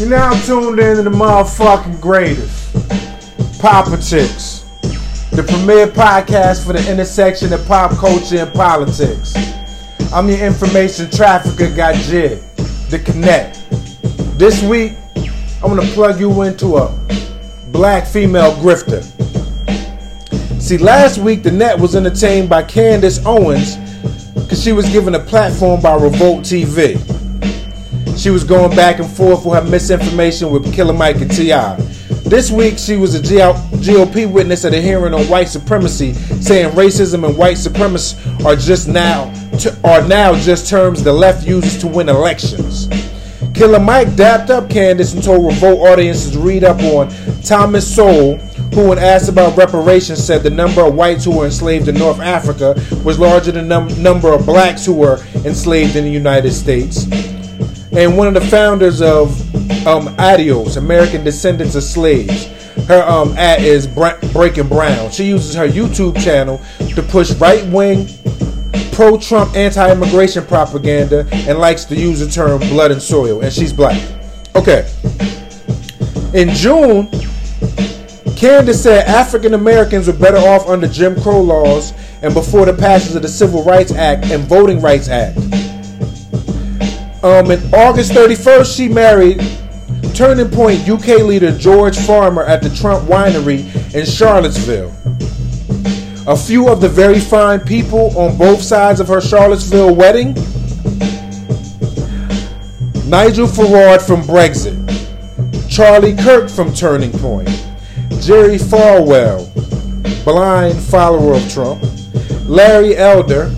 [0.00, 2.72] You're now tuned in to the motherfucking greatest.
[3.60, 4.64] Politics.
[5.30, 9.34] The premier podcast for the intersection of pop culture and politics.
[10.10, 12.40] I'm your information trafficker, got Jid,
[12.88, 13.62] the Connect.
[14.38, 14.94] This week,
[15.62, 16.98] I'm gonna plug you into a
[17.66, 19.02] black female grifter.
[20.62, 23.76] See, last week the net was entertained by Candace Owens
[24.32, 27.19] because she was given a platform by Revolt TV.
[28.16, 31.76] She was going back and forth with her misinformation with Killer Mike and T.I.
[32.30, 37.26] This week, she was a GOP witness at a hearing on white supremacy, saying racism
[37.26, 39.32] and white supremacy are just now
[39.84, 42.88] are now just terms the left uses to win elections.
[43.52, 47.10] Killer Mike dapped up Candace and told Revolt audiences to read up on
[47.42, 48.36] Thomas Sowell,
[48.74, 52.20] who, when asked about reparations, said the number of whites who were enslaved in North
[52.20, 52.74] Africa
[53.04, 57.06] was larger than the num- number of blacks who were enslaved in the United States
[57.92, 59.40] and one of the founders of
[59.86, 62.46] um, ADOS, American Descendants of Slaves.
[62.86, 65.10] Her um, at is Bra- Breaking Brown.
[65.10, 66.60] She uses her YouTube channel
[66.94, 68.08] to push right wing,
[68.92, 73.42] pro Trump, anti immigration propaganda and likes to use the term blood and soil.
[73.42, 74.00] And she's black.
[74.54, 74.88] Okay.
[76.32, 77.10] In June,
[78.36, 83.14] Candace said African Americans were better off under Jim Crow laws and before the passage
[83.16, 85.38] of the Civil Rights Act and Voting Rights Act.
[87.22, 89.40] Um, in August 31st, she married
[90.14, 93.60] Turning Point UK leader George Farmer at the Trump Winery
[93.94, 94.90] in Charlottesville.
[96.26, 100.32] A few of the very fine people on both sides of her Charlottesville wedding.
[103.06, 104.78] Nigel Farage from Brexit,
[105.68, 107.48] Charlie Kirk from Turning Point,
[108.22, 109.44] Jerry Falwell,
[110.24, 111.82] blind follower of Trump,
[112.46, 113.52] Larry Elder,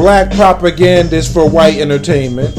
[0.00, 2.56] black propagandist for white entertainment,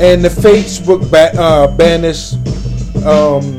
[0.00, 2.34] and the Facebook ba- uh, banished
[3.06, 3.56] um,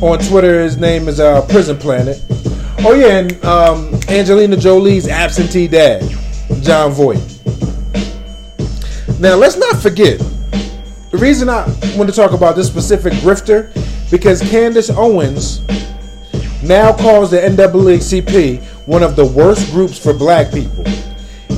[0.00, 0.62] on Twitter.
[0.62, 2.22] His name is uh, Prison Planet.
[2.86, 6.02] Oh yeah, and um, Angelina Jolie's absentee dad,
[6.62, 7.18] Jon Voight.
[9.18, 10.20] Now let's not forget
[11.10, 13.72] the reason I want to talk about this specific grifter
[14.12, 15.62] because Candace Owens
[16.62, 20.83] now calls the NAACP one of the worst groups for black people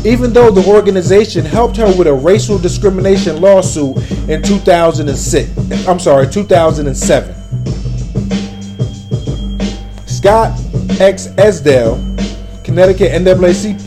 [0.06, 3.96] even though the organization helped her with a racial discrimination lawsuit
[4.28, 5.88] in 2006.
[5.88, 7.34] I'm sorry, 2007.
[10.06, 10.52] Scott
[11.00, 11.26] X.
[11.36, 13.78] Esdaile, Connecticut NAACP,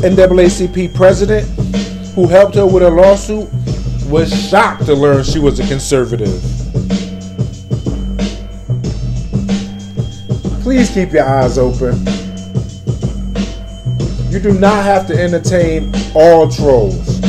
[0.00, 1.44] NAACP president,
[2.14, 3.48] who helped her with a lawsuit,
[4.08, 6.40] was shocked to learn she was a conservative.
[10.62, 12.23] Please keep your eyes open.
[14.34, 17.22] You do not have to entertain all trolls.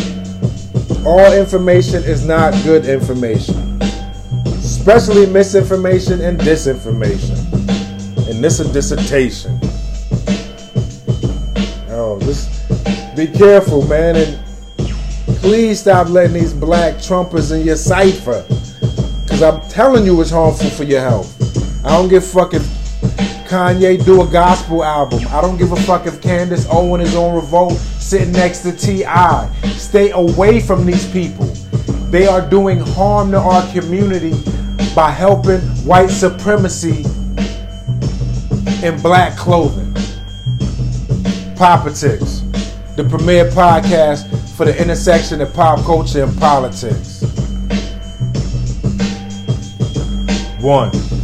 [1.06, 3.80] All information is not good information,
[4.58, 7.38] especially misinformation and disinformation.
[8.28, 9.60] And this a dissertation.
[11.90, 12.50] Oh, just
[13.16, 14.44] be careful, man, and
[15.42, 18.44] please stop letting these black trumpers in your cipher.
[19.30, 21.86] Cause I'm telling you it's harmful for your health.
[21.86, 22.64] I don't give fucking
[23.46, 25.22] Kanye do a gospel album.
[25.30, 29.54] I don't give a fuck if Candace Owen is on Revolt sitting next to T.I.
[29.78, 31.46] Stay away from these people.
[32.10, 34.34] They are doing harm to our community
[34.96, 37.04] by helping white supremacy
[38.86, 39.94] in black clothing.
[41.56, 42.42] Politics,
[42.96, 47.22] the premier podcast for the intersection of pop culture and politics.
[50.62, 51.15] One.